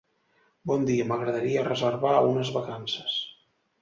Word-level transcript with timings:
Bon 0.69 0.87
dia, 0.87 1.05
m'agradaria 1.11 1.67
reservar 1.69 2.15
unes 2.31 2.51
vacances. 2.57 3.19